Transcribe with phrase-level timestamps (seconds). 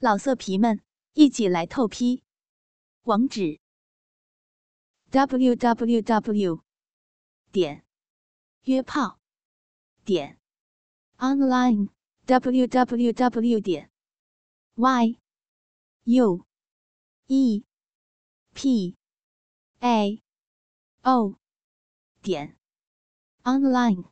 [0.00, 0.80] 老色皮们，
[1.14, 2.22] 一起来透批！
[3.02, 3.58] 网址
[5.10, 6.62] ：w w w
[7.50, 7.84] 点
[8.62, 9.18] 约炮
[10.04, 10.38] 点
[11.16, 11.88] online
[12.26, 13.90] w w w 点
[14.76, 15.18] y
[16.04, 16.46] u
[17.26, 17.64] e
[18.54, 18.96] p
[19.80, 20.22] a
[21.02, 21.40] o
[22.22, 22.56] 点
[23.42, 24.04] online。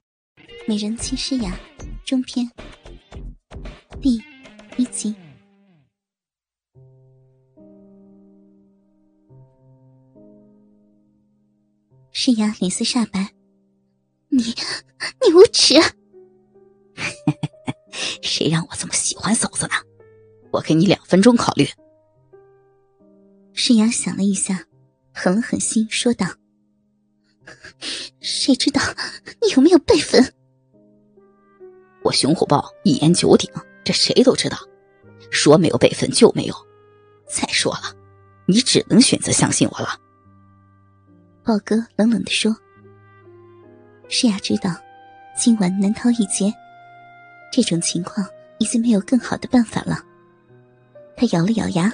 [0.67, 1.57] 美人妻诗雅
[2.05, 2.51] 中篇
[4.01, 4.21] 第
[4.77, 5.26] 一集。
[12.27, 13.33] 诗雅脸色煞白，
[14.31, 15.77] 你你无耻！
[18.21, 19.75] 谁让我这么喜欢嫂子呢？
[20.51, 21.69] 我给你两分钟考虑。
[23.53, 24.65] 诗雅想了一下，
[25.15, 26.27] 狠了狠心，说道
[28.21, 28.83] ：“谁知道
[29.41, 30.35] 你有没有辈分？
[32.03, 33.49] 我熊虎豹一言九鼎，
[33.85, 34.59] 这谁都知道。
[35.31, 36.57] 说没有辈分就没有。
[37.29, 37.95] 再说了，
[38.47, 39.97] 你只能选择相信我了。”
[41.47, 42.57] 豹哥冷冷的说
[44.11, 44.75] ：“诗雅知道，
[45.39, 46.53] 今晚难逃一劫。
[47.53, 48.27] 这种情况
[48.59, 50.05] 已经没有更好的办法了。
[51.17, 51.89] 他咬了咬牙，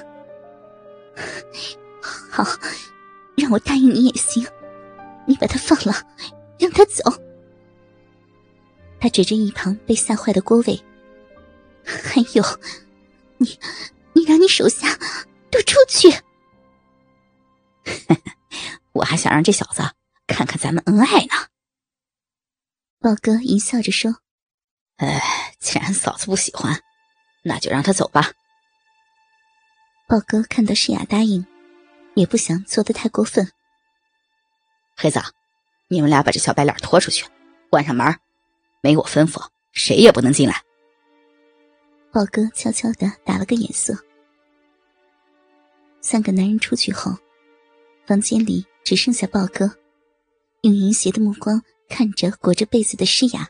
[2.31, 2.47] 好，
[3.36, 4.42] 让我答应你也行。
[5.27, 5.94] 你把他放了，
[6.59, 7.05] 让他走。”
[8.98, 10.83] 他指着一旁被吓坏的郭伟
[11.84, 12.42] ：“还有，
[13.37, 13.59] 你，
[14.14, 14.98] 你让你手下
[15.50, 16.09] 都出去。”
[18.92, 19.82] 我还想让这小子
[20.26, 21.48] 看看咱们恩爱呢。
[23.00, 24.18] 豹哥淫笑着说
[24.98, 26.80] ：“哎，既然嫂子不喜欢，
[27.42, 28.32] 那就让他走吧。”
[30.06, 31.44] 豹哥看到诗雅答应，
[32.14, 33.50] 也不想做的太过分。
[34.96, 35.20] 黑子，
[35.88, 37.26] 你们俩把这小白脸拖出去，
[37.70, 38.14] 关上门，
[38.82, 40.62] 没我吩咐，谁也不能进来。
[42.12, 43.96] 豹哥悄悄的打了个眼色。
[46.02, 47.16] 三个男人出去后，
[48.06, 48.66] 房间里。
[48.84, 49.70] 只剩下豹哥，
[50.62, 53.48] 用淫邪的目光看着裹着被子的诗雅。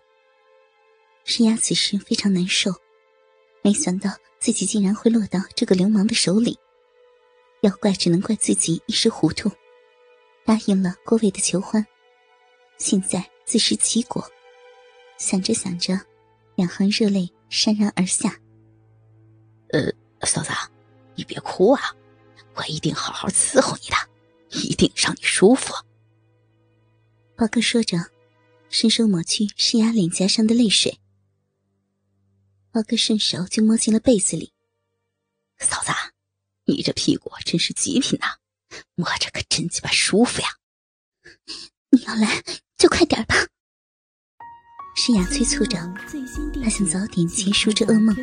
[1.25, 2.72] 诗雅此时非常难受，
[3.62, 4.10] 没想到
[4.41, 6.59] 自己竟然会落到这个流氓的手里。
[7.62, 9.48] 要怪只能怪自己一时糊涂，
[10.44, 11.87] 答应了郭伟的求欢，
[12.76, 14.28] 现在自食其果。
[15.16, 15.99] 想着想着，
[16.56, 18.37] 两行热泪潸然而下。
[19.69, 19.93] 呃，
[20.26, 20.50] 嫂子，
[21.14, 21.81] 你别哭啊，
[22.54, 24.12] 我一定好好伺候你的。
[24.52, 25.74] 一定让你舒服。
[27.36, 27.98] 宝哥说着，
[28.68, 30.98] 伸手抹去诗雅脸颊上的泪水。
[32.70, 34.52] 宝哥顺手就摸进了被子里。
[35.58, 35.90] 嫂子，
[36.64, 38.36] 你这屁股真是极品呐，
[38.94, 40.48] 摸着可真鸡巴舒服呀！
[41.90, 42.42] 你要来
[42.76, 43.34] 就快点吧。
[44.94, 45.78] 诗雅催促着，
[46.62, 48.14] 她想早点结束这噩梦。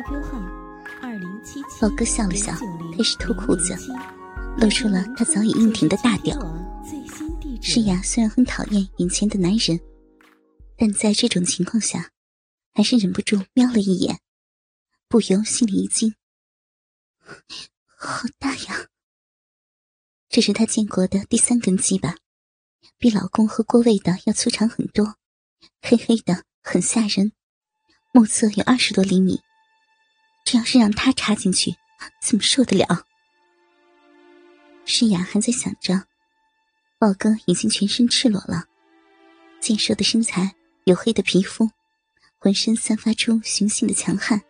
[1.80, 2.52] 宝哥笑了笑，
[2.96, 3.74] 开始脱裤子。
[4.58, 6.36] 露出了他早已硬挺的大屌。
[7.62, 9.78] 诗雅虽然很讨厌眼前的男人，
[10.76, 12.10] 但在这种情况下，
[12.72, 14.20] 还是忍不住瞄了一眼，
[15.08, 16.14] 不由心里一惊
[17.84, 18.86] ：“好大呀！”
[20.30, 22.16] 这是他见过的第三根鸡巴，
[22.96, 25.16] 比老公和郭卫的要粗长很多，
[25.82, 27.32] 黑黑的，很吓人，
[28.12, 29.40] 目测有二十多厘米。
[30.44, 31.74] 这要是让他插进去，
[32.22, 33.04] 怎么受得了？
[34.92, 36.02] 诗雅还在想着，
[36.98, 38.64] 豹哥已经全身赤裸了，
[39.60, 41.70] 健硕的身材，黝黑的皮肤，
[42.38, 44.42] 浑身散发出雄性的强悍。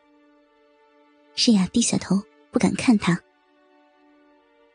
[1.34, 3.20] 诗雅低下头，不敢看他。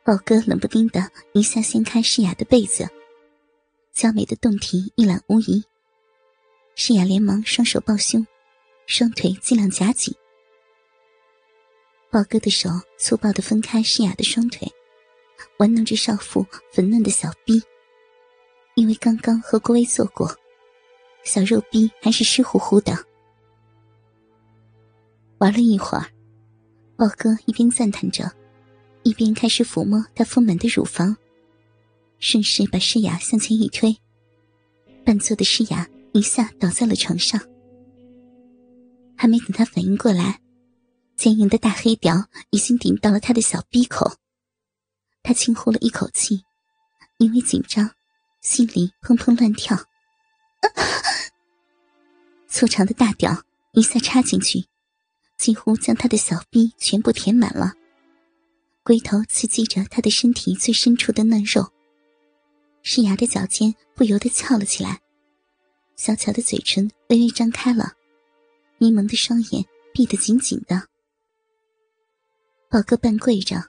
[0.04, 2.88] 豹哥冷不丁的一下掀开诗雅的被子，
[3.92, 5.66] 娇美的胴体一览无遗。
[6.76, 8.28] 诗雅连忙双手抱胸，
[8.86, 10.14] 双腿尽量夹紧。
[12.12, 14.72] 豹哥的手粗暴的分开诗雅的双腿。
[15.58, 17.62] 玩弄着少妇粉嫩的小臂，
[18.76, 20.30] 因为刚刚和郭威做过，
[21.24, 22.94] 小肉臂还是湿乎乎的。
[25.38, 26.06] 玩了一会儿，
[26.96, 28.32] 豹哥一边赞叹着，
[29.04, 31.16] 一边开始抚摸她丰满的乳房，
[32.20, 33.96] 顺势把诗雅向前一推，
[35.04, 37.40] 半坐的诗雅一下倒在了床上。
[39.18, 40.42] 还没等他反应过来，
[41.16, 44.12] 坚硬的大黑屌已经顶到了他的小逼口。
[45.26, 46.46] 他轻呼了一口气，
[47.18, 47.90] 因为紧张，
[48.42, 49.76] 心里砰砰乱跳。
[52.48, 53.42] 粗长的大屌
[53.72, 54.68] 一下插进去，
[55.36, 57.74] 几乎将他的小臂全部填满了。
[58.84, 61.74] 龟头刺激着他的身体最深处的嫩肉，
[62.84, 65.02] 诗雅的脚尖不由得翘了起来，
[65.96, 67.94] 小巧的嘴唇微微张开了，
[68.78, 70.88] 迷蒙的双眼闭得紧紧的。
[72.70, 73.64] 宝哥半跪着，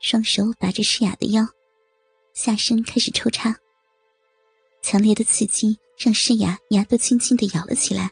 [0.00, 1.46] 双手把着诗雅的腰，
[2.32, 3.56] 下身开始抽插。
[4.80, 8.10] 强烈的刺激让诗雅牙都轻轻的咬了起来，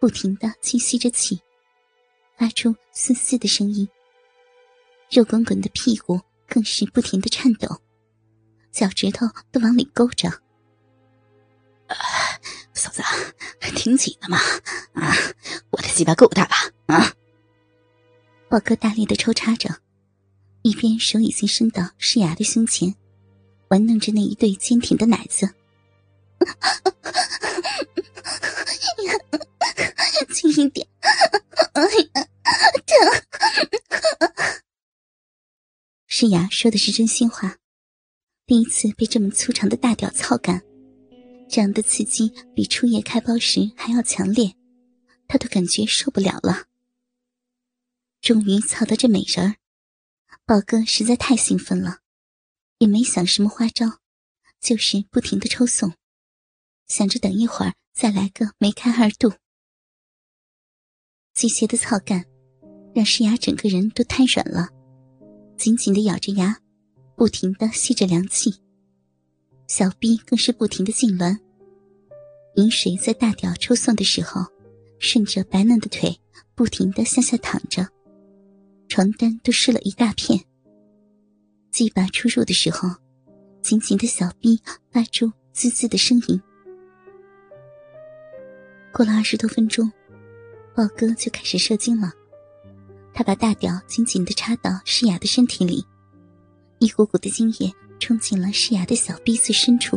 [0.00, 1.40] 不停的轻吸着气，
[2.38, 3.88] 发出嘶嘶的声音。
[5.10, 7.80] 肉滚滚的屁股更是不停的颤抖，
[8.72, 10.30] 脚趾头都往里勾着。
[12.72, 13.02] 嫂子，
[13.76, 14.38] 挺紧的嘛！
[14.94, 15.14] 啊，
[15.70, 16.56] 我的鸡巴够大吧？
[16.86, 17.14] 啊！
[18.48, 19.68] 宝哥大力的抽插着，
[20.64, 22.94] 一边手已经伸到诗雅的胸前，
[23.68, 25.46] 玩弄着那一对坚挺的奶子。
[30.32, 30.88] 轻一点，
[31.74, 31.82] 哎
[32.14, 32.26] 呀，
[32.86, 32.96] 疼！
[36.06, 37.58] 诗雅说的是真心话，
[38.46, 40.62] 第一次被这么粗长的大屌操干。
[41.46, 44.56] 这样的刺激比初夜开包时还要强烈，
[45.28, 46.64] 她都感觉受不了了。
[48.22, 49.56] 终于操到这美人儿，
[50.46, 52.00] 宝哥实在太兴奋了，
[52.76, 54.00] 也没想什么花招，
[54.60, 55.94] 就是不停的抽送，
[56.86, 59.32] 想着等一会儿再来个梅开二度。
[61.32, 62.26] 机械的操干
[62.94, 64.68] 让诗雅整个人都瘫软了，
[65.56, 66.58] 紧紧的咬着牙，
[67.16, 68.54] 不停的吸着凉气。
[69.66, 71.38] 小臂更是不停的痉挛，
[72.56, 74.44] 饮水在大屌抽送的时候，
[74.98, 76.20] 顺着白嫩的腿
[76.54, 77.88] 不停的向下淌着，
[78.88, 80.38] 床单都湿了一大片。
[81.70, 82.88] 鸡巴出入的时候，
[83.62, 84.60] 紧紧的小臂
[84.90, 86.40] 发出滋滋的声音。
[88.92, 89.90] 过了二十多分钟，
[90.74, 92.12] 豹哥就开始射精了，
[93.12, 95.84] 他把大屌紧紧的插到诗雅的身体里，
[96.78, 97.72] 一股股的精液。
[98.00, 99.96] 冲进了诗雅的小臂最深处。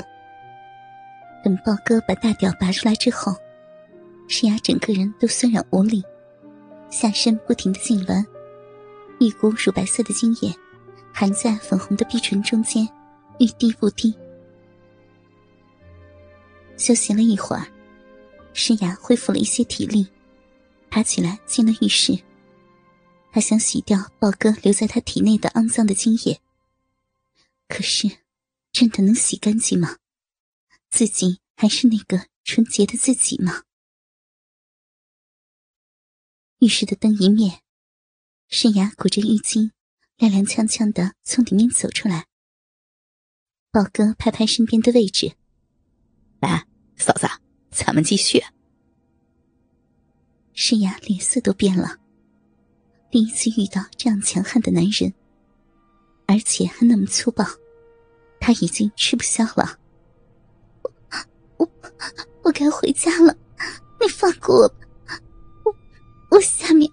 [1.44, 3.36] 等豹哥把大屌拔出来之后，
[4.30, 6.02] 诗雅整个人都酸软无力，
[6.90, 8.24] 下身不停的痉挛，
[9.20, 10.54] 一股乳白色的精液
[11.14, 12.88] 含在粉红的碧唇中间，
[13.40, 14.14] 欲滴不滴。
[16.78, 17.66] 休息了一会儿，
[18.54, 20.08] 诗雅恢复了一些体力，
[20.92, 22.18] 爬起来进了浴室。
[23.32, 26.40] 她想洗掉豹哥留在她体内的肮脏的精液。
[27.68, 28.20] 可是，
[28.72, 29.98] 真的能洗干净吗？
[30.90, 33.64] 自己还是那个纯洁的自己吗？
[36.60, 37.62] 浴室的灯一灭，
[38.50, 39.72] 沈雅裹着浴巾，
[40.18, 42.28] 踉踉跄跄的从里面走出来。
[43.72, 45.34] 宝哥拍拍身边的位置，
[46.40, 46.66] 来，
[46.96, 47.28] 嫂子，
[47.72, 48.42] 咱们继续。
[50.54, 51.98] 沈雅脸色都变了，
[53.12, 55.14] 第一次遇到这样强悍的男人。
[56.26, 57.46] 而且还那么粗暴，
[58.40, 59.78] 他已经吃不消了。
[60.82, 60.92] 我
[61.58, 61.70] 我
[62.44, 63.38] 我该回家了，
[64.00, 65.22] 你放过我吧，
[65.64, 65.76] 我
[66.32, 66.90] 我下面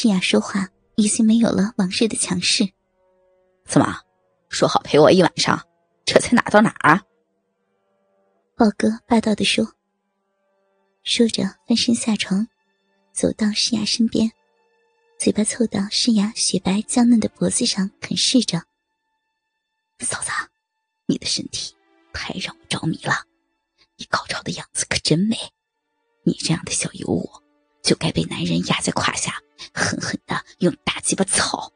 [0.00, 2.72] 诗雅说话已经没有了往日的强势。
[3.64, 4.00] 怎么，
[4.48, 5.60] 说好陪我一晚上，
[6.04, 7.02] 这才哪到哪啊？
[8.54, 9.74] 豹哥霸道的说。
[11.02, 12.46] 说着翻身下床，
[13.12, 14.30] 走到诗雅身边。
[15.18, 18.62] 嘴巴凑到诗雅雪白娇嫩的脖子上啃噬着。
[19.98, 20.30] 嫂子，
[21.06, 21.74] 你的身体
[22.12, 23.24] 太让我着迷了，
[23.96, 25.36] 你高潮的样子可真美。
[26.22, 27.28] 你这样的小尤物，
[27.82, 29.42] 就该被男人压在胯下，
[30.58, 31.72] 用大鸡巴操。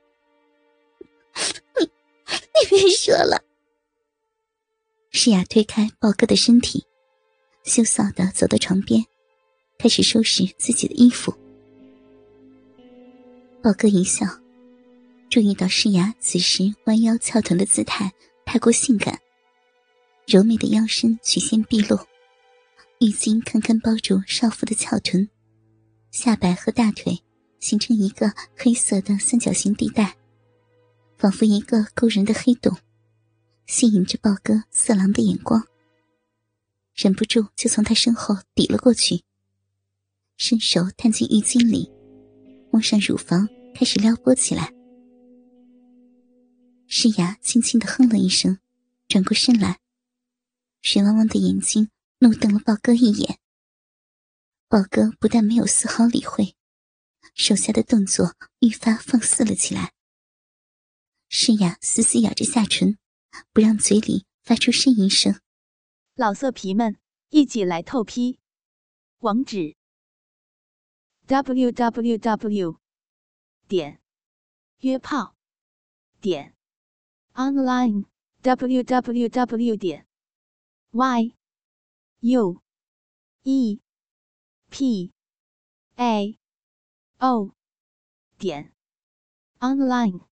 [1.78, 3.42] 你， 你别说了。
[5.10, 6.84] 诗雅推开豹哥的身体，
[7.64, 9.04] 羞臊的走到床边，
[9.78, 11.32] 开始收拾自己的衣服。
[13.62, 14.26] 豹哥一笑，
[15.30, 18.12] 注意到诗雅此时弯腰翘臀的姿态
[18.44, 19.20] 太过性感，
[20.26, 21.96] 柔美的腰身曲线毕露，
[22.98, 25.28] 浴巾堪堪包住少妇的翘臀，
[26.10, 27.22] 下摆和大腿
[27.62, 30.16] 形成一个黑色的三角形地带，
[31.16, 32.76] 仿佛一个勾人的黑洞，
[33.66, 35.64] 吸引着豹哥色狼的眼光，
[36.92, 39.22] 忍不住就从他身后抵了过去，
[40.36, 41.90] 伸手探进浴巾里。
[42.72, 44.72] 摸上乳房，开始撩拨起来。
[46.88, 48.58] 诗雅轻轻的哼了一声，
[49.06, 49.78] 转过身来，
[50.80, 53.38] 水汪汪的眼睛怒瞪了豹哥一眼。
[54.68, 56.56] 豹哥不但没有丝毫理会，
[57.34, 59.92] 手下的动作愈发放肆了起来。
[61.28, 62.98] 诗雅死死咬着下唇，
[63.52, 65.40] 不让嘴里发出呻吟声。
[66.14, 66.98] 老色皮们，
[67.30, 68.38] 一起来透批！
[69.18, 69.76] 网址。
[71.26, 72.78] www.
[73.68, 74.02] 点
[74.80, 75.36] 约炮
[76.20, 76.54] 点
[77.32, 78.04] online
[78.42, 79.76] www.
[79.78, 80.06] 点
[80.90, 81.34] y
[82.20, 82.60] u
[83.44, 83.80] e
[84.68, 85.12] p
[85.96, 86.38] a
[87.22, 87.54] o
[88.36, 88.72] 点
[89.60, 90.31] online。